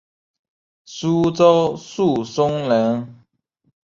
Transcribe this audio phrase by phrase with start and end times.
[0.87, 3.23] 舒州宿松人。